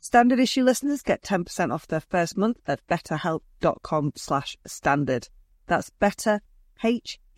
[0.00, 5.28] Standard issue listeners get 10% off their first month at betterhelp.com slash standard.
[5.66, 6.40] That's better,
[6.82, 7.30] H-E-L-P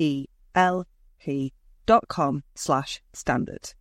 [1.87, 3.73] dot com slash standard.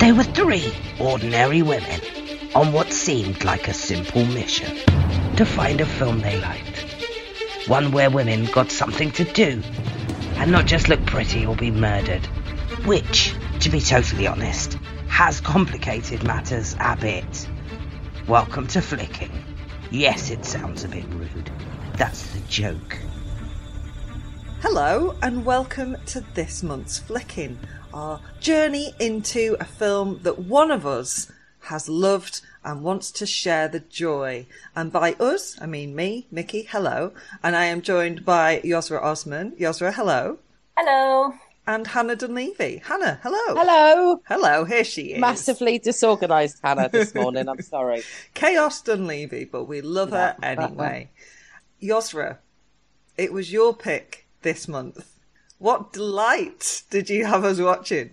[0.00, 2.00] They were three ordinary women
[2.54, 4.76] on what seemed like a simple mission
[5.36, 6.84] to find a film they liked.
[7.68, 9.62] One where women got something to do
[10.36, 12.26] and not just look pretty or be murdered.
[12.84, 14.75] Which, to be totally honest,
[15.16, 17.48] has complicated matters a bit.
[18.28, 19.32] Welcome to flicking.
[19.90, 21.50] Yes, it sounds a bit rude.
[21.96, 22.98] That's the joke.
[24.60, 27.58] Hello, and welcome to this month's Flicking
[27.94, 33.68] our journey into a film that one of us has loved and wants to share
[33.68, 34.44] the joy.
[34.74, 37.14] And by us, I mean me, Mickey, hello.
[37.42, 39.52] And I am joined by Yosra Osman.
[39.52, 40.40] Yosra, hello.
[40.76, 41.32] Hello.
[41.66, 42.80] And Hannah Dunleavy.
[42.84, 43.54] Hannah, hello.
[43.56, 44.22] Hello.
[44.28, 45.20] Hello, here she is.
[45.20, 48.02] Massively disorganised Hannah this morning, I'm sorry.
[48.34, 51.10] Chaos Dunleavy, but we love her anyway.
[51.82, 52.38] Yosra,
[53.18, 55.16] it was your pick this month.
[55.58, 58.10] What delight did you have us watching?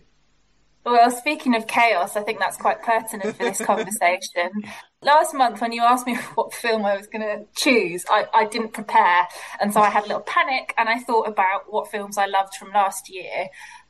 [0.85, 4.51] Well, speaking of chaos, I think that's quite pertinent for this conversation.
[5.01, 8.45] Last month, when you asked me what film I was going to choose, I, I,
[8.45, 9.27] didn't prepare.
[9.61, 12.55] And so I had a little panic and I thought about what films I loved
[12.55, 13.47] from last year.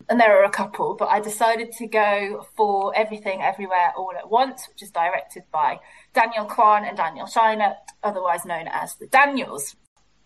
[0.08, 4.30] And there are a couple, but I decided to go for Everything Everywhere All at
[4.30, 5.80] Once, which is directed by
[6.14, 9.76] Daniel Kwan and Daniel Scheinert, otherwise known as the Daniels.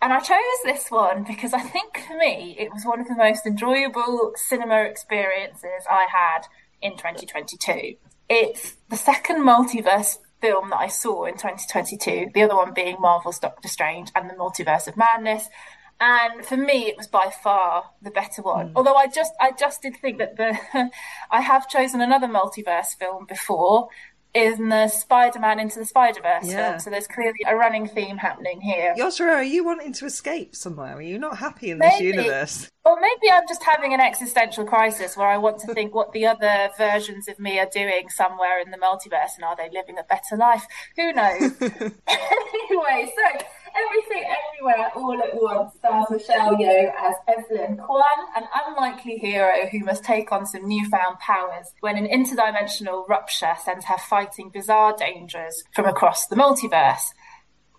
[0.02, 3.16] And I chose this one because I think for me it was one of the
[3.16, 6.42] most enjoyable cinema experiences I had
[6.82, 7.96] in 2022.
[8.30, 13.40] It's the second multiverse film that I saw in 2022, the other one being Marvel's
[13.40, 15.50] Doctor Strange and the Multiverse of Madness.
[16.00, 18.70] And for me, it was by far the better one.
[18.70, 18.74] Mm.
[18.76, 20.56] Although I just, I just did think that the,
[21.32, 23.90] I have chosen another multiverse film before,
[24.38, 26.70] in the Spider-Man into the Spider-Verse yeah.
[26.70, 26.80] film.
[26.80, 28.94] So there's clearly a running theme happening here.
[28.98, 30.96] Yosra, are you wanting to escape somewhere?
[30.96, 32.72] Are you not happy in maybe, this universe?
[32.86, 36.28] Or maybe I'm just having an existential crisis where I want to think what the
[36.28, 40.04] other versions of me are doing somewhere in the multiverse and are they living a
[40.04, 40.66] better life?
[40.96, 41.42] Who knows?
[41.62, 43.46] anyway, so
[43.86, 48.04] Everything Everywhere All at Once stars Michelle Yeoh as Evelyn Kwan,
[48.36, 53.86] an unlikely hero who must take on some newfound powers when an interdimensional rupture sends
[53.86, 57.14] her fighting bizarre dangers from across the multiverse.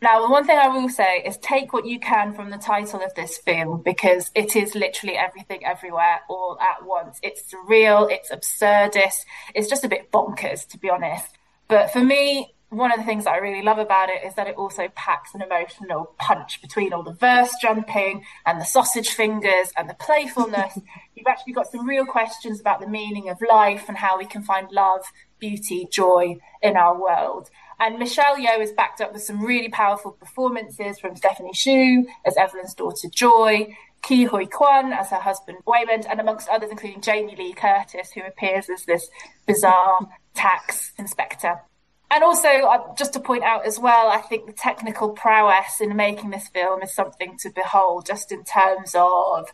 [0.01, 3.03] Now, the one thing I will say is take what you can from the title
[3.03, 7.19] of this film because it is literally everything everywhere all at once.
[7.25, 9.25] It's surreal, it's absurdist,
[9.55, 11.37] it's just a bit bonkers, to be honest.
[11.67, 14.47] But for me, one of the things that I really love about it is that
[14.47, 19.73] it also packs an emotional punch between all the verse jumping and the sausage fingers
[19.77, 20.79] and the playfulness.
[21.15, 24.43] You've actually got some real questions about the meaning of life and how we can
[24.43, 25.05] find love,
[25.39, 27.49] beauty, joy in our world.
[27.81, 32.37] And Michelle Yeoh is backed up with some really powerful performances from Stephanie Hsu as
[32.37, 37.37] Evelyn's daughter Joy, Ke Huy Quan as her husband Waymond, and amongst others, including Jamie
[37.37, 39.09] Lee Curtis, who appears as this
[39.47, 40.01] bizarre
[40.35, 41.61] tax inspector.
[42.11, 45.95] And also, uh, just to point out as well, I think the technical prowess in
[45.95, 49.53] making this film is something to behold, just in terms of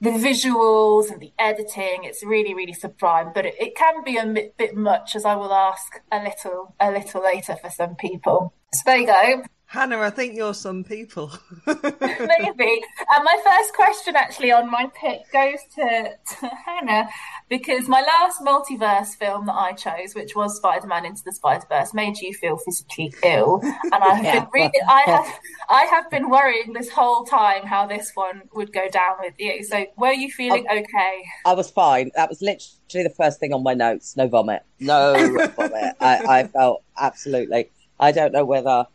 [0.00, 2.04] the visuals and the editing.
[2.04, 5.36] It's really, really sublime, but it, it can be a bit, bit much, as I
[5.36, 8.54] will ask a little, a little later for some people.
[8.72, 9.42] So there you go.
[9.72, 11.32] Hannah, I think you're some people.
[11.66, 11.80] Maybe.
[11.80, 16.10] And my first question, actually, on my pick goes to,
[16.40, 17.08] to Hannah
[17.48, 21.64] because my last multiverse film that I chose, which was Spider Man Into the Spider
[21.70, 23.62] Verse, made you feel physically ill.
[23.62, 24.40] And I have yeah.
[24.40, 25.40] been really, I have,
[25.70, 29.64] I have been worrying this whole time how this one would go down with you.
[29.64, 31.24] So, were you feeling I, okay?
[31.46, 32.10] I was fine.
[32.14, 34.18] That was literally the first thing on my notes.
[34.18, 34.64] No vomit.
[34.80, 35.14] No
[35.56, 35.96] vomit.
[35.98, 37.70] I, I felt absolutely.
[37.98, 38.86] I don't know whether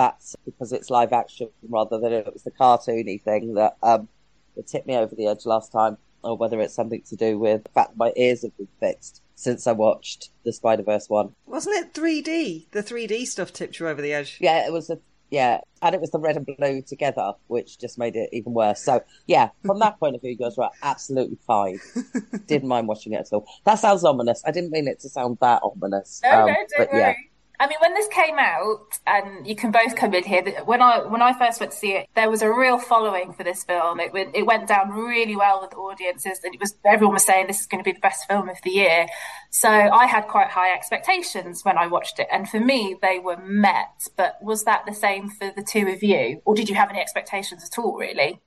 [0.00, 4.08] that's because it's live action rather than it was the cartoony thing that um,
[4.56, 7.64] that tipped me over the edge last time, or whether it's something to do with
[7.64, 11.34] the fact that my ears have been fixed since I watched the Spider Verse one.
[11.44, 12.70] Wasn't it 3D?
[12.70, 14.38] The 3D stuff tipped you over the edge.
[14.40, 14.98] Yeah, it was a
[15.30, 18.82] yeah, and it was the red and blue together, which just made it even worse.
[18.82, 21.78] So yeah, from that point of view, you guys were absolutely fine.
[22.46, 23.46] Didn't mind watching it at all.
[23.64, 24.42] That sounds ominous.
[24.46, 26.22] I didn't mean it to sound that ominous.
[26.24, 27.00] No, um, no, don't but, worry.
[27.02, 27.14] Yeah.
[27.60, 30.42] I mean, when this came out, and you can both come in here.
[30.64, 33.44] When I when I first went to see it, there was a real following for
[33.44, 34.00] this film.
[34.00, 37.48] It went, it went down really well with audiences, and it was everyone was saying
[37.48, 39.06] this is going to be the best film of the year.
[39.50, 43.36] So I had quite high expectations when I watched it, and for me, they were
[43.36, 44.08] met.
[44.16, 47.00] But was that the same for the two of you, or did you have any
[47.00, 47.94] expectations at all?
[47.98, 48.40] Really?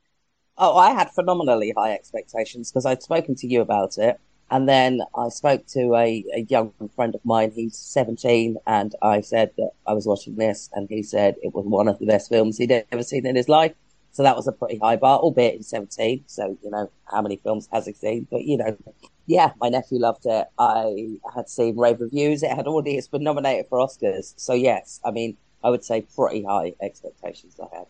[0.57, 4.19] Oh, I had phenomenally high expectations because I'd spoken to you about it.
[4.51, 7.51] And then I spoke to a, a young friend of mine.
[7.55, 11.65] He's 17, and I said that I was watching this, and he said it was
[11.65, 13.73] one of the best films he'd ever seen in his life.
[14.11, 16.25] So that was a pretty high bar, albeit he's 17.
[16.27, 18.27] So, you know, how many films has he seen?
[18.29, 18.77] But, you know,
[19.25, 20.47] yeah, my nephew loved it.
[20.59, 22.43] I had seen rave reviews.
[22.43, 24.35] It had already, it's been nominated for Oscars.
[24.37, 27.87] So, yes, I mean, I would say pretty high expectations I had.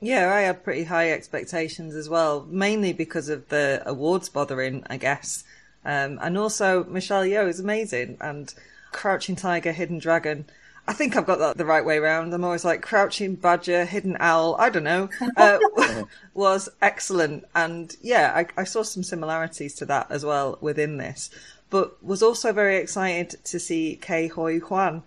[0.00, 4.96] Yeah, I had pretty high expectations as well, mainly because of the awards bothering, I
[4.96, 5.44] guess.
[5.84, 8.16] Um, and also, Michelle Yeoh is amazing.
[8.20, 8.52] And
[8.92, 10.44] Crouching Tiger, Hidden Dragon.
[10.86, 12.34] I think I've got that the right way around.
[12.34, 14.56] I'm always like Crouching Badger, Hidden Owl.
[14.58, 15.08] I don't know.
[15.36, 15.58] Uh,
[16.34, 17.44] was excellent.
[17.54, 21.30] And yeah, I, I saw some similarities to that as well within this.
[21.70, 25.02] But was also very excited to see Ke Huy Quan,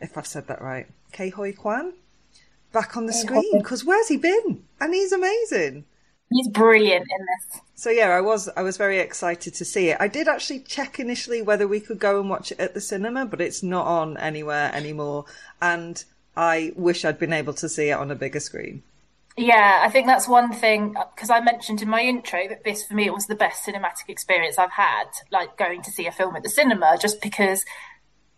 [0.00, 0.86] if I've said that right.
[1.12, 1.92] Ke Huy Quan?
[2.72, 3.58] Back on the screen.
[3.58, 4.64] Because where's he been?
[4.80, 5.84] And he's amazing.
[6.30, 7.60] He's brilliant in this.
[7.74, 9.96] So yeah, I was I was very excited to see it.
[10.00, 13.24] I did actually check initially whether we could go and watch it at the cinema,
[13.24, 15.24] but it's not on anywhere anymore.
[15.62, 16.02] And
[16.36, 18.82] I wish I'd been able to see it on a bigger screen.
[19.38, 22.94] Yeah, I think that's one thing because I mentioned in my intro that this for
[22.94, 26.34] me it was the best cinematic experience I've had, like going to see a film
[26.34, 27.64] at the cinema, just because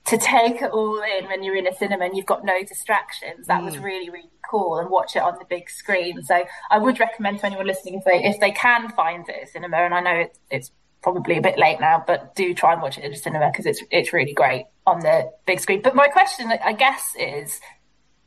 [0.06, 3.46] to take it all in when you're in a cinema and you've got no distractions.
[3.46, 3.66] That mm.
[3.66, 6.22] was really, really cool and watch it on the big screen.
[6.22, 9.48] So I would recommend to anyone listening if they if they can find it at
[9.50, 12.82] cinema, and I know it's it's probably a bit late now, but do try and
[12.82, 15.82] watch it at a cinema because it's it's really great on the big screen.
[15.82, 17.60] But my question, I guess, is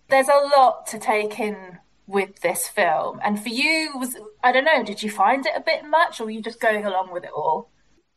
[0.10, 4.66] there's a lot to take in with this film, and for you, was I don't
[4.66, 7.24] know, did you find it a bit much, or were you just going along with
[7.24, 7.70] it all?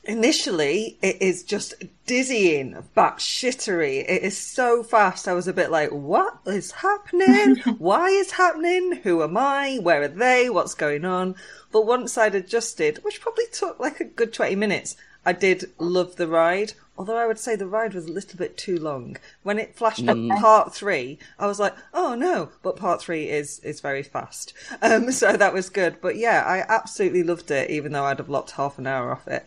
[0.07, 1.75] Initially it is just
[2.07, 4.05] dizzying, but shittery.
[4.09, 5.29] It is so fast.
[5.29, 7.57] I was a bit like, what is happening?
[7.79, 9.01] Why is happening?
[9.03, 9.79] Who am I?
[9.83, 10.51] Where are they?
[10.51, 11.35] What's going on?
[11.73, 16.17] But once I'd adjusted, which probably took like a good 20 minutes, I did love
[16.17, 16.73] the ride.
[16.99, 19.19] Although I would say the ride was a little bit too long.
[19.43, 20.33] When it flashed mm.
[20.33, 24.55] up part three, I was like, oh no, but part three is, is very fast.
[24.81, 26.01] Um, so that was good.
[26.01, 29.29] But yeah, I absolutely loved it, even though I'd have lopped half an hour off
[29.29, 29.47] it.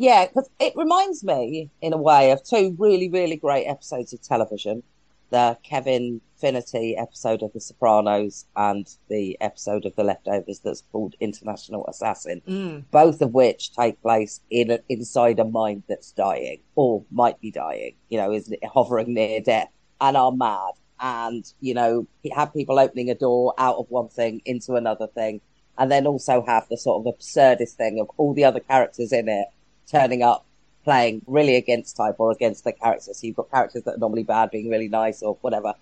[0.00, 4.22] Yeah, because it reminds me, in a way, of two really, really great episodes of
[4.22, 4.84] television.
[5.30, 11.16] The Kevin Finnerty episode of The Sopranos and the episode of The Leftovers that's called
[11.18, 12.84] International Assassin, mm.
[12.92, 17.50] both of which take place in a, inside a mind that's dying or might be
[17.50, 19.68] dying, you know, is hovering near death
[20.00, 20.74] and are mad.
[21.00, 25.40] And, you know, have people opening a door out of one thing into another thing.
[25.76, 29.28] And then also have the sort of absurdist thing of all the other characters in
[29.28, 29.48] it
[29.90, 30.44] turning up
[30.84, 33.18] playing really against type or against the characters.
[33.18, 35.74] So you've got characters that are normally bad being really nice or whatever.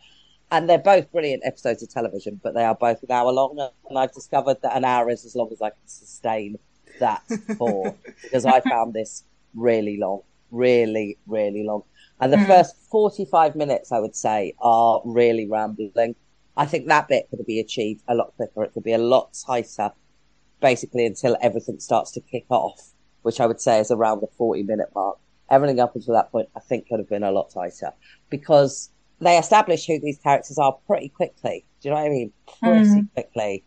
[0.51, 3.59] And they're both brilliant episodes of television, but they are both an hour long.
[3.89, 6.59] And I've discovered that an hour is as long as I can sustain
[6.99, 7.23] that
[7.57, 11.83] for because I found this really long, really, really long.
[12.21, 12.47] And the mm.
[12.47, 16.15] first 45 minutes, I would say, are really rambling.
[16.57, 18.65] I think that bit could be achieved a lot quicker.
[18.65, 19.93] It could be a lot tighter,
[20.61, 22.93] basically until everything starts to kick off,
[23.27, 25.19] which I would say is around the 40 minute mark.
[25.51, 27.93] Everything up until that point, I think could have been a lot tighter
[28.31, 28.89] because
[29.21, 31.65] they establish who these characters are pretty quickly.
[31.81, 32.33] Do you know what I mean?
[32.63, 33.13] Pretty mm.
[33.15, 33.65] quickly.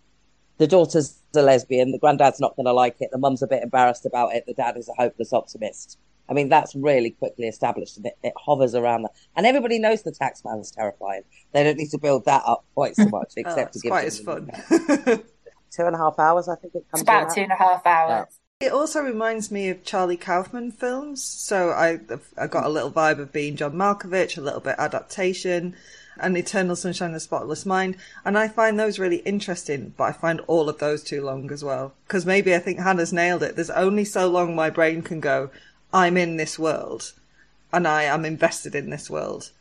[0.60, 1.92] The daughter's a lesbian.
[1.92, 3.10] The granddad's not going to like it.
[3.12, 4.46] The mum's a bit embarrassed about it.
[4.48, 5.98] The dad is a hopeless optimist.
[6.30, 9.12] I mean, that's really quickly established and it, it hovers around that.
[9.36, 11.24] And everybody knows the taxman's terrifying.
[11.52, 13.92] They don't need to build that up quite so much, except oh, to give it
[13.92, 14.52] quite as fun.
[15.72, 17.02] two and a half hours, I think it comes.
[17.02, 18.39] It's about two and a half hours.
[18.62, 21.24] It also reminds me of Charlie Kaufman films.
[21.24, 22.02] So I,
[22.38, 25.78] I got a little vibe of being John Malkovich, a little bit adaptation
[26.20, 27.96] and Eternal Sunshine of the Spotless Mind.
[28.26, 31.64] And I find those really interesting, but I find all of those too long as
[31.64, 31.94] well.
[32.06, 33.56] Because maybe I think Hannah's nailed it.
[33.56, 35.52] There's only so long my brain can go,
[35.94, 37.14] I'm in this world
[37.72, 39.52] and I am invested in this world.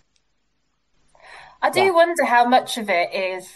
[1.63, 1.91] I do yeah.
[1.93, 3.49] wonder how much of it is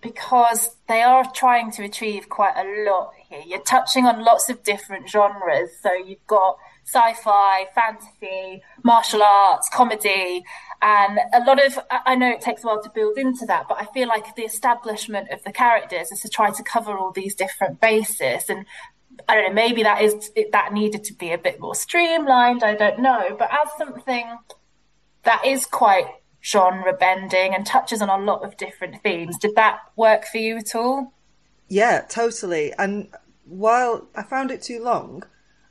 [0.00, 3.42] because they are trying to achieve quite a lot here.
[3.46, 5.70] You're touching on lots of different genres.
[5.82, 10.42] So you've got sci fi, fantasy, martial arts, comedy,
[10.80, 13.78] and a lot of, I know it takes a while to build into that, but
[13.80, 17.34] I feel like the establishment of the characters is to try to cover all these
[17.34, 18.48] different bases.
[18.48, 18.64] And
[19.28, 22.62] I don't know, maybe that is that needed to be a bit more streamlined.
[22.62, 24.38] I don't know, but as something
[25.24, 26.06] that is quite
[26.42, 30.56] genre bending and touches on a lot of different themes, did that work for you
[30.56, 31.12] at all?
[31.68, 32.72] Yeah, totally.
[32.78, 33.08] And
[33.46, 35.24] while I found it too long,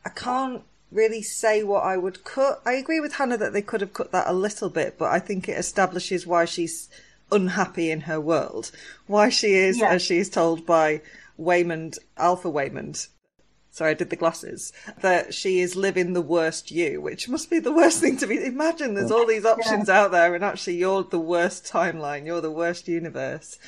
[0.05, 2.61] I can't really say what I would cut.
[2.65, 5.19] I agree with Hannah that they could have cut that a little bit, but I
[5.19, 6.89] think it establishes why she's
[7.31, 8.71] unhappy in her world,
[9.05, 9.89] why she is, yeah.
[9.89, 11.01] as she's told by
[11.37, 13.07] Waymond, Alpha Waymond,
[13.71, 17.59] sorry, I did the glasses, that she is living the worst you, which must be
[17.59, 18.43] the worst thing to be.
[18.43, 20.01] Imagine there's all these options yeah.
[20.01, 23.59] out there, and actually you're the worst timeline, you're the worst universe.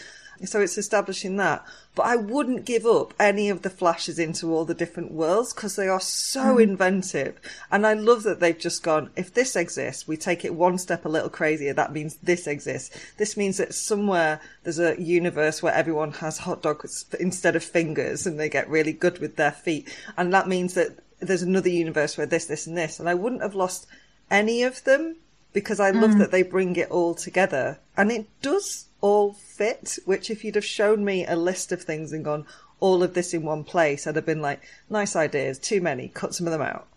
[0.46, 1.66] So it's establishing that.
[1.96, 5.76] But I wouldn't give up any of the flashes into all the different worlds because
[5.76, 6.64] they are so mm.
[6.64, 7.40] inventive.
[7.72, 11.06] And I love that they've just gone, if this exists, we take it one step
[11.06, 11.74] a little crazier.
[11.74, 12.96] That means this exists.
[13.18, 18.26] This means that somewhere there's a universe where everyone has hot dogs instead of fingers
[18.26, 19.94] and they get really good with their feet.
[20.18, 23.00] And that means that there's another universe where this, this and this.
[23.00, 23.88] And I wouldn't have lost
[24.32, 25.18] any of them
[25.54, 26.20] because I love mm.
[26.20, 27.80] that they bring it all together.
[27.98, 32.12] And it does all fit, which if you'd have shown me a list of things
[32.12, 32.46] and gone,
[32.80, 36.34] all of this in one place, I'd have been like, nice ideas, too many, cut
[36.34, 36.88] some of them out.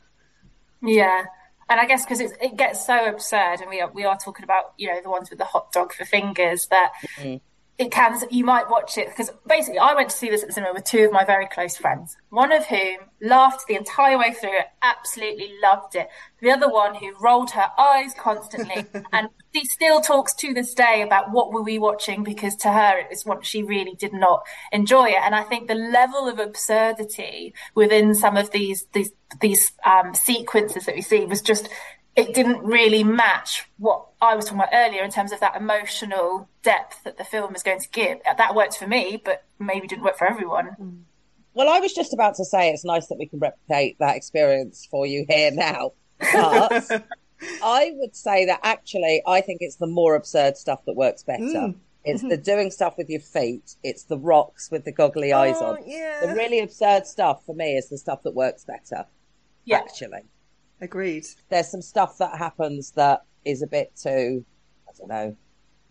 [0.83, 1.25] Yeah.
[1.69, 4.75] And I guess because it gets so absurd, and we are, we are talking about,
[4.77, 7.37] you know, the ones with the hot dog for fingers, that mm-hmm
[7.83, 10.55] it can you might watch it because basically I went to see this at the
[10.55, 14.33] cinema with two of my very close friends, one of whom laughed the entire way
[14.33, 16.09] through it, absolutely loved it.
[16.41, 21.03] The other one who rolled her eyes constantly and she still talks to this day
[21.03, 24.43] about what were we watching because to her it was what she really did not
[24.71, 25.21] enjoy it.
[25.23, 29.11] And I think the level of absurdity within some of these these
[29.41, 31.69] these um, sequences that we see was just
[32.15, 36.49] it didn't really match what I was talking about earlier in terms of that emotional
[36.63, 38.19] depth that the film is going to give.
[38.29, 40.77] Uh, that worked for me, but maybe didn't work for everyone.
[40.81, 41.01] Mm.
[41.55, 44.87] Well, I was just about to say it's nice that we can replicate that experience
[44.91, 45.93] for you here now.
[46.19, 47.05] But
[47.63, 51.43] I would say that actually, I think it's the more absurd stuff that works better.
[51.43, 51.75] Mm.
[52.05, 52.43] It's the mm-hmm.
[52.43, 53.77] doing stuff with your feet.
[53.83, 55.79] It's the rocks with the goggly eyes oh, on.
[55.87, 56.27] Yeah.
[56.27, 59.07] The really absurd stuff for me is the stuff that works better.
[59.65, 59.79] Yeah.
[59.79, 60.23] Actually.
[60.83, 61.27] Agreed.
[61.49, 64.45] There's some stuff that happens that is a bit too,
[64.89, 65.37] I don't know,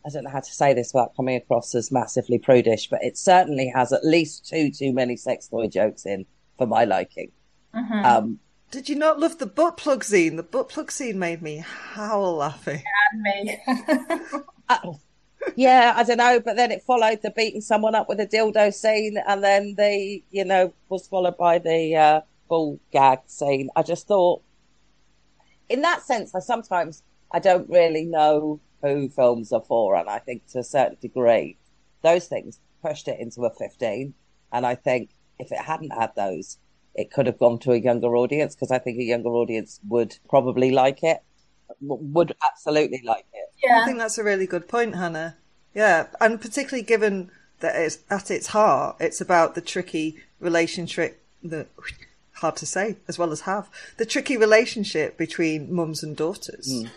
[0.05, 3.17] I don't know how to say this without coming across as massively prudish, but it
[3.17, 6.25] certainly has at least two too many sex toy jokes in
[6.57, 7.31] for my liking.
[7.73, 8.05] Mm-hmm.
[8.05, 10.35] Um, Did you not love the butt plug scene?
[10.35, 12.83] The butt plug scene made me howl laughing.
[13.13, 13.57] And me.
[14.69, 14.93] uh,
[15.57, 18.73] yeah, I don't know, but then it followed the beating someone up with a dildo
[18.73, 23.69] scene, and then the, you know, was followed by the uh, bull gag scene.
[23.75, 24.41] I just thought,
[25.71, 30.19] in that sense, I sometimes I don't really know who films are for, and I
[30.19, 31.57] think to a certain degree,
[32.01, 34.13] those things pushed it into a 15.
[34.51, 36.57] And I think if it hadn't had those,
[36.95, 40.17] it could have gone to a younger audience because I think a younger audience would
[40.29, 41.21] probably like it,
[41.79, 43.49] would absolutely like it.
[43.63, 43.81] Yeah.
[43.81, 45.37] I think that's a really good point, Hannah.
[45.73, 51.67] Yeah, and particularly given that it's at its heart, it's about the tricky relationship, the
[52.41, 56.67] hard to say as well as have the tricky relationship between mums and daughters.
[56.67, 56.89] Mm.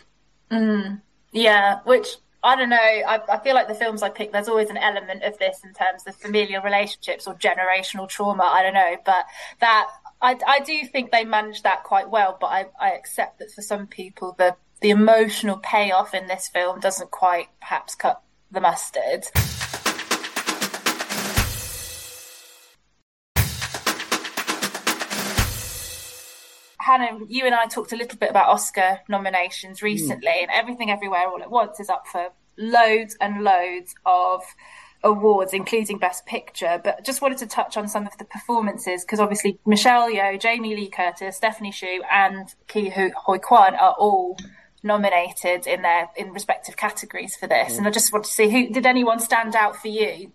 [0.50, 1.00] Mm,
[1.32, 2.76] yeah, which I don't know.
[2.76, 5.72] I, I, feel like the films I pick, there's always an element of this in
[5.72, 8.42] terms of familial relationships or generational trauma.
[8.42, 9.24] I don't know, but
[9.60, 9.88] that
[10.20, 12.36] I, I do think they manage that quite well.
[12.38, 16.80] But I, I accept that for some people, the the emotional payoff in this film
[16.80, 18.20] doesn't quite perhaps cut
[18.50, 19.24] the mustard.
[26.84, 30.42] Hannah, you and I talked a little bit about Oscar nominations recently, mm.
[30.42, 34.42] and Everything Everywhere All at Once is up for loads and loads of
[35.02, 36.80] awards, including Best Picture.
[36.82, 40.76] But just wanted to touch on some of the performances because obviously Michelle Yeoh, Jamie
[40.76, 44.36] Lee Curtis, Stephanie Hsu, and Ke Huy Quan are all
[44.82, 47.74] nominated in their in respective categories for this.
[47.74, 47.78] Mm.
[47.78, 50.32] And I just want to see who did anyone stand out for you?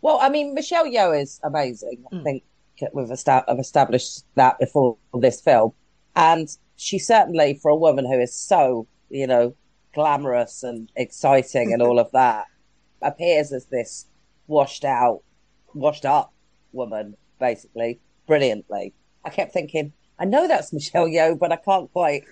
[0.00, 2.04] Well, I mean, Michelle Yeoh is amazing.
[2.10, 2.20] Mm.
[2.20, 2.42] I think
[2.92, 5.72] we've established that before this film.
[6.16, 9.54] And she certainly, for a woman who is so, you know,
[9.94, 12.46] glamorous and exciting and all of that,
[13.02, 14.06] appears as this
[14.46, 15.22] washed out,
[15.74, 16.32] washed up
[16.72, 18.94] woman, basically, brilliantly.
[19.24, 22.24] I kept thinking, I know that's Michelle Yeoh, but I can't quite,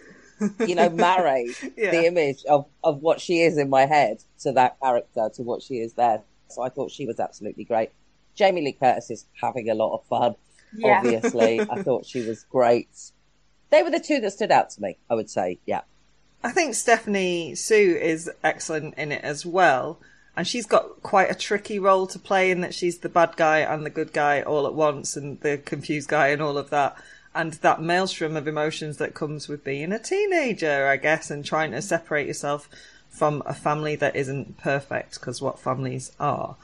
[0.61, 1.91] you know, marry yeah.
[1.91, 5.63] the image of, of what she is in my head to that character, to what
[5.63, 6.23] she is there.
[6.49, 7.91] So I thought she was absolutely great.
[8.37, 10.37] Jamie Lee Curtis is having a lot of fun.
[10.77, 10.99] Yeah.
[10.99, 12.89] Obviously, I thought she was great.
[13.71, 14.99] They were the two that stood out to me.
[15.11, 15.81] I would say, yeah.
[16.45, 19.99] I think Stephanie Hsu is excellent in it as well.
[20.37, 23.61] And she's got quite a tricky role to play in that she's the bad guy
[23.61, 26.97] and the good guy all at once and the confused guy and all of that.
[27.35, 31.73] And that maelstrom of emotions that comes with being a teenager, I guess, and trying
[31.73, 32.69] to separate yourself
[33.09, 36.57] from a family that isn't perfect, because what families are.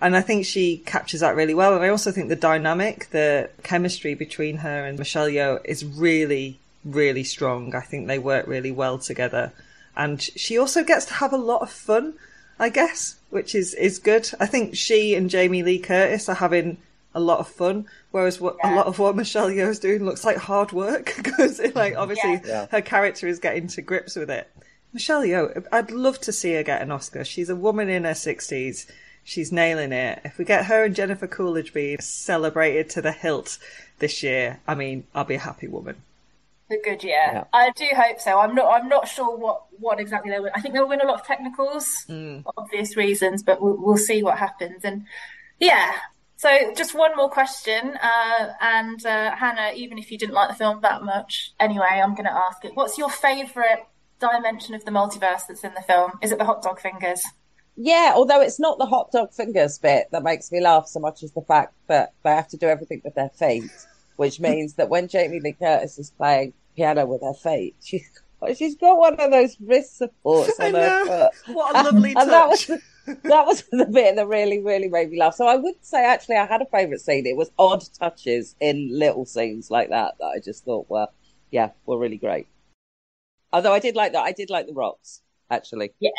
[0.00, 1.74] And I think she captures that really well.
[1.74, 6.58] And I also think the dynamic, the chemistry between her and Michelle Yeoh is really,
[6.84, 7.74] really strong.
[7.74, 9.52] I think they work really well together.
[9.96, 12.14] And she also gets to have a lot of fun,
[12.58, 14.30] I guess, which is, is good.
[14.38, 16.76] I think she and Jamie Lee Curtis are having
[17.14, 18.74] a lot of fun, whereas what yeah.
[18.74, 22.42] a lot of what Michelle Yeoh is doing looks like hard work because, like, obviously
[22.46, 22.66] yeah.
[22.70, 24.50] her character is getting to grips with it.
[24.92, 27.24] Michelle Yeoh, I'd love to see her get an Oscar.
[27.24, 28.86] She's a woman in her sixties
[29.26, 30.20] She's nailing it.
[30.24, 33.58] If we get her and Jennifer Coolidge being celebrated to the hilt
[33.98, 35.96] this year, I mean, I'll be a happy woman.
[36.70, 37.26] The good year.
[37.32, 37.44] Yeah.
[37.52, 38.38] I do hope so.
[38.38, 38.72] I'm not.
[38.72, 40.52] I'm not sure what what exactly they'll win.
[40.54, 42.44] I think they'll win a lot of technicals, mm.
[42.56, 44.84] obvious reasons, but we'll, we'll see what happens.
[44.84, 45.06] And
[45.58, 45.92] yeah,
[46.36, 50.54] so just one more question, uh, and uh, Hannah, even if you didn't like the
[50.54, 52.72] film that much, anyway, I'm going to ask it.
[52.74, 53.86] What's your favourite
[54.20, 56.12] dimension of the multiverse that's in the film?
[56.22, 57.24] Is it the hot dog fingers?
[57.76, 61.22] Yeah, although it's not the hot dog fingers bit that makes me laugh so much
[61.22, 63.70] as the fact that they have to do everything with their feet,
[64.16, 68.08] which means that when Jamie Lee Curtis is playing piano with her feet, she's
[68.56, 71.54] she's got one of those wrist supports on her foot.
[71.54, 72.30] What a lovely and, touch.
[72.30, 75.34] And that was the, that was the bit that really, really made me laugh.
[75.34, 77.26] So I would say actually I had a favourite scene.
[77.26, 81.08] It was odd touches in little scenes like that that I just thought were
[81.50, 82.46] yeah, were really great.
[83.52, 85.92] Although I did like that I did like the rocks actually.
[86.00, 86.10] Yeah,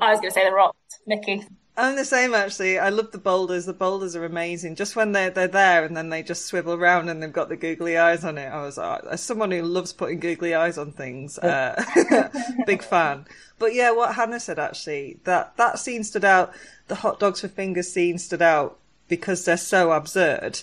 [0.00, 1.44] I was going to say the rocks, Mickey.
[1.76, 2.78] I'm the same actually.
[2.78, 3.66] I love the boulders.
[3.66, 4.76] The boulders are amazing.
[4.76, 7.56] Just when they're they're there and then they just swivel around and they've got the
[7.56, 8.46] googly eyes on it.
[8.46, 12.30] I was uh, as someone who loves putting googly eyes on things, uh,
[12.66, 13.26] big fan.
[13.58, 16.54] But yeah, what Hannah said actually that that scene stood out.
[16.86, 20.60] The hot dogs for fingers scene stood out because they're so absurd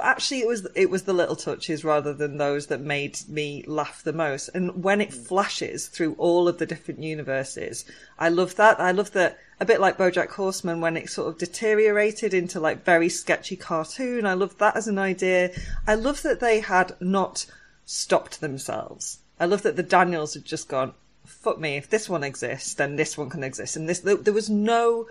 [0.00, 3.62] but actually, it was it was the little touches rather than those that made me
[3.66, 4.48] laugh the most.
[4.54, 5.26] And when it mm.
[5.26, 7.84] flashes through all of the different universes,
[8.18, 8.80] I love that.
[8.80, 12.82] I love that a bit like BoJack Horseman when it sort of deteriorated into like
[12.82, 14.24] very sketchy cartoon.
[14.24, 15.50] I love that as an idea.
[15.86, 17.44] I love that they had not
[17.84, 19.18] stopped themselves.
[19.38, 20.94] I love that the Daniels had just gone,
[21.26, 23.76] fuck me, if this one exists, then this one can exist.
[23.76, 25.08] And this, there was no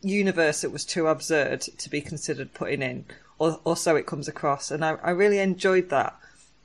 [0.00, 3.04] universe that was too absurd to be considered putting in
[3.38, 4.70] or, or so it comes across.
[4.70, 6.18] And I, I really enjoyed that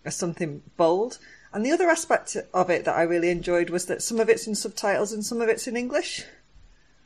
[0.05, 1.19] as something bold.
[1.53, 4.47] And the other aspect of it that I really enjoyed was that some of it's
[4.47, 6.23] in subtitles and some of it's in English.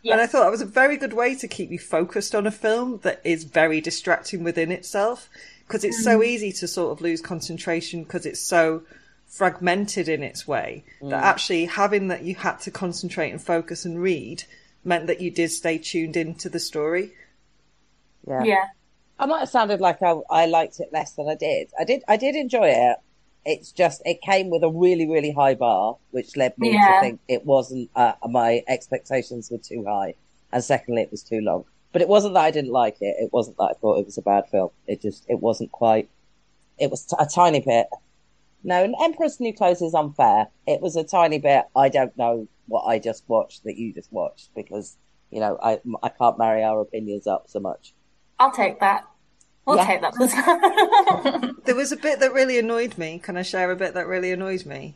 [0.03, 0.13] Yeah.
[0.13, 2.51] And I thought that was a very good way to keep you focused on a
[2.51, 5.29] film that is very distracting within itself
[5.67, 6.05] because it's mm.
[6.05, 8.83] so easy to sort of lose concentration because it's so
[9.25, 11.09] fragmented in its way mm.
[11.09, 14.43] that actually having that you had to concentrate and focus and read
[14.85, 17.11] meant that you did stay tuned into the story.
[18.25, 18.43] Yeah.
[18.43, 18.65] Yeah.
[19.19, 21.71] I might have sounded like I, I liked it less than I did.
[21.79, 22.03] I did.
[22.07, 22.97] I did enjoy it.
[23.45, 26.93] It's just it came with a really really high bar, which led me yeah.
[26.93, 27.89] to think it wasn't.
[27.95, 30.13] Uh, my expectations were too high,
[30.51, 31.65] and secondly, it was too long.
[31.93, 33.15] But it wasn't that I didn't like it.
[33.19, 34.69] It wasn't that I thought it was a bad film.
[34.85, 36.09] It just it wasn't quite.
[36.77, 37.87] It was t- a tiny bit.
[38.63, 40.47] No, an Emperor's New Clothes is unfair.
[40.67, 41.65] It was a tiny bit.
[41.75, 44.97] I don't know what I just watched that you just watched because
[45.31, 47.93] you know I I can't marry our opinions up so much.
[48.39, 49.07] I'll take that.
[49.65, 49.85] We'll yeah.
[49.85, 51.55] take that.
[51.65, 53.19] there was a bit that really annoyed me.
[53.19, 54.95] Can I share a bit that really annoyed me?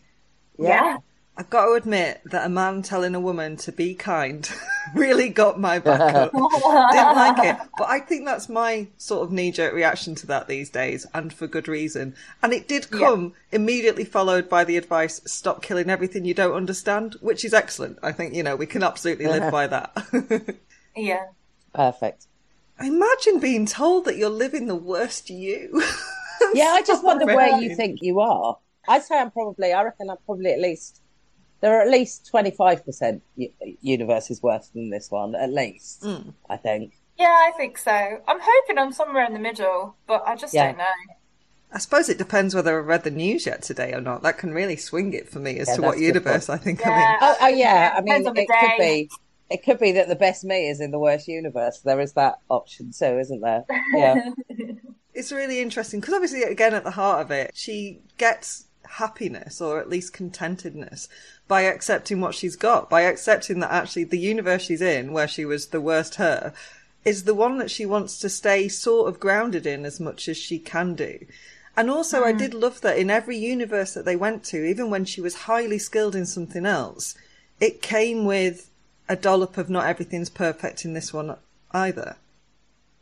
[0.58, 0.97] Yeah.
[1.38, 4.49] I've got to admit that a man telling a woman to be kind
[4.95, 6.32] really got my back up.
[6.32, 7.58] Didn't like it.
[7.77, 11.34] But I think that's my sort of knee jerk reaction to that these days, and
[11.34, 12.15] for good reason.
[12.43, 13.58] And it did come yeah.
[13.58, 17.97] immediately followed by the advice stop killing everything you don't understand, which is excellent.
[18.04, 20.58] I think, you know, we can absolutely live by that.
[20.95, 21.27] yeah.
[21.73, 22.27] Perfect.
[22.82, 25.70] I imagine being told that you're living the worst you.
[26.54, 28.58] yeah, I just wonder where you think you are.
[28.88, 31.02] I'd say I'm probably, I reckon I'm probably at least
[31.62, 33.22] there are at least 25%
[33.82, 36.34] universes worse than this one, at least, mm.
[36.50, 36.94] I think.
[37.17, 37.91] Yeah, I think so.
[37.91, 40.67] I'm hoping I'm somewhere in the middle, but I just yeah.
[40.67, 40.86] don't know.
[41.74, 44.24] I suppose it depends whether I've read the news yet today or not.
[44.24, 46.89] That can really swing it for me as yeah, to what universe I think yeah.
[46.89, 47.17] I'm in.
[47.22, 49.10] Oh, oh yeah, I mean, it could be.
[49.52, 51.80] It could be that the best me is in the worst universe.
[51.80, 53.66] There is that option too, isn't there?
[53.94, 54.30] Yeah.
[55.14, 59.80] it's really interesting because obviously, again, at the heart of it, she gets happiness or
[59.80, 61.08] at least contentedness
[61.48, 65.46] by accepting what she's got, by accepting that actually the universe she's in, where she
[65.46, 66.54] was the worst her,
[67.04, 70.38] is the one that she wants to stay sort of grounded in as much as
[70.38, 71.20] she can do.
[71.76, 72.26] And also, mm.
[72.26, 75.36] I did love that in every universe that they went to, even when she was
[75.36, 77.16] highly skilled in something else,
[77.60, 78.71] it came with
[79.12, 81.36] a dollop of not everything's perfect in this one
[81.71, 82.15] either.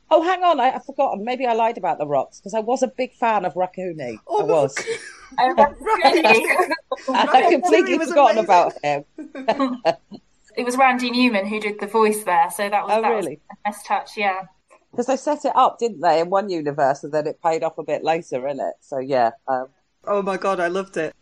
[0.10, 1.24] Oh, hang on, I, have forgotten.
[1.24, 4.17] Maybe I lied about the rocks because I was a big fan of Raccoonie.
[4.26, 4.76] Oh, I was.
[5.38, 5.50] I
[7.10, 8.43] I completely forgotten amazing.
[8.43, 9.06] about him.
[10.58, 13.39] it was Randy Newman who did the voice there, so that was oh, that really?
[13.48, 14.17] was a nice touch.
[14.17, 14.45] Yeah.
[14.89, 17.78] Because they set it up, didn't they, in one universe, and then it paid off
[17.78, 18.74] a bit later, in it.
[18.82, 19.30] So yeah.
[19.48, 19.67] Um...
[20.06, 21.13] Oh my god, I loved it.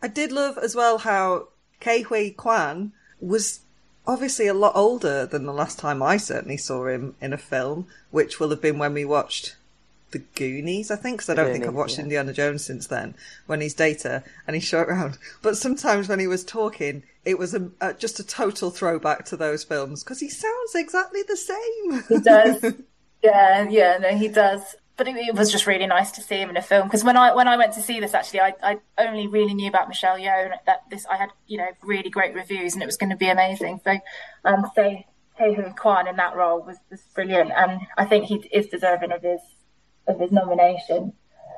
[0.00, 1.48] I did love as well how
[1.82, 3.60] Ke Huy Quan was
[4.06, 7.86] obviously a lot older than the last time I certainly saw him in a film,
[8.10, 9.56] which will have been when we watched
[10.10, 12.04] the Goonies, I think, because I don't Goonies, think I've watched yeah.
[12.04, 13.14] Indiana Jones since then,
[13.46, 15.18] when he's Data and he's shot around.
[15.40, 19.36] But sometimes when he was talking, it was a, a, just a total throwback to
[19.36, 22.04] those films because he sounds exactly the same.
[22.08, 22.74] He does.
[23.22, 26.50] yeah, yeah, no, he does but it, it, was just really nice to see him
[26.50, 28.76] in a film because when I when I went to see this actually I, I
[28.98, 32.34] only really knew about Michelle Yeoh and that this I had you know really great
[32.34, 33.98] reviews and it was going to be amazing so
[34.44, 34.96] um so
[35.38, 39.22] Huy Quan in that role was, was brilliant and I think he is deserving of
[39.22, 39.40] his
[40.06, 41.12] of his nomination.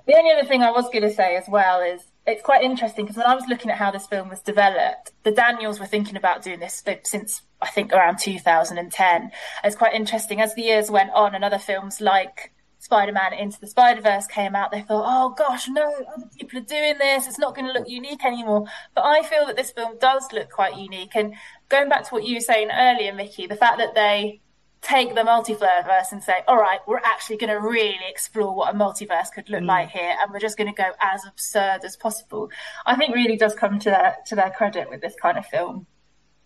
[0.06, 3.04] The only other thing I was going to say as well is it's quite interesting
[3.04, 6.16] because when I was looking at how this film was developed, the Daniels were thinking
[6.16, 9.30] about doing this since I think around 2010.
[9.62, 12.53] It's quite interesting as the years went on and other films like
[12.84, 16.98] Spider-Man Into the Spider-Verse came out, they thought, oh gosh, no, other people are doing
[16.98, 17.26] this.
[17.26, 18.66] It's not going to look unique anymore.
[18.94, 21.16] But I feel that this film does look quite unique.
[21.16, 21.34] And
[21.70, 24.42] going back to what you were saying earlier, Mickey, the fact that they
[24.82, 28.76] take the multiverse and say, all right, we're actually going to really explore what a
[28.76, 29.66] multiverse could look mm.
[29.66, 32.50] like here, and we're just going to go as absurd as possible.
[32.84, 35.86] I think really does come to their to their credit with this kind of film.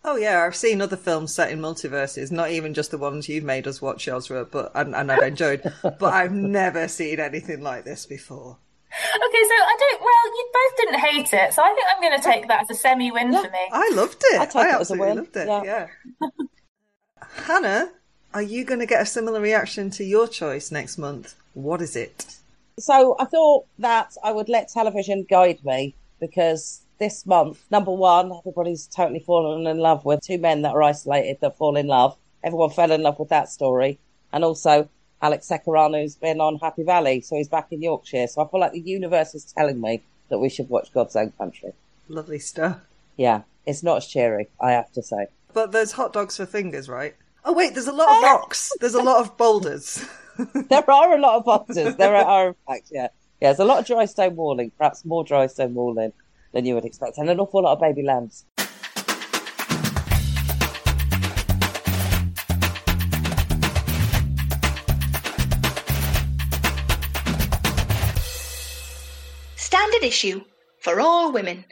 [0.03, 3.43] Oh yeah, I've seen other films set in multiverses, not even just the ones you've
[3.43, 5.61] made us watch, Yosra, but and, and I've enjoyed.
[5.83, 8.57] but I've never seen anything like this before.
[8.91, 10.01] Okay, so I don't.
[10.01, 12.69] Well, you both didn't hate it, so I think I'm going to take that as
[12.71, 13.69] a semi-win yeah, for me.
[13.71, 14.39] I loved it.
[14.39, 15.47] I, take I it absolutely loved it.
[15.47, 15.63] Yeah.
[15.63, 15.87] yeah.
[17.45, 17.91] Hannah,
[18.33, 21.35] are you going to get a similar reaction to your choice next month?
[21.53, 22.37] What is it?
[22.79, 28.31] So I thought that I would let television guide me because this month, number one,
[28.37, 32.17] everybody's totally fallen in love with two men that are isolated that fall in love.
[32.43, 33.97] Everyone fell in love with that story.
[34.31, 34.89] And also,
[35.21, 38.27] Alex Secareanu's been on Happy Valley, so he's back in Yorkshire.
[38.27, 41.31] So I feel like the universe is telling me that we should watch God's Own
[41.31, 41.71] Country.
[42.07, 42.79] Lovely stuff.
[43.17, 45.27] Yeah, it's not as cheery, I have to say.
[45.53, 47.15] But there's hot dogs for fingers, right?
[47.43, 48.71] Oh wait, there's a lot of rocks.
[48.79, 50.05] There's a lot of boulders.
[50.53, 51.95] there are a lot of boulders.
[51.95, 53.07] There are, in fact, yeah.
[53.41, 56.11] Yeah, there's a lot of dry stone walling, perhaps more dry stone walling
[56.51, 58.45] than you would expect, and an awful lot of baby lambs.
[69.55, 70.41] Standard issue
[70.79, 71.65] for all women.